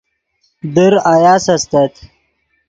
[0.75, 1.93] در آیاس استت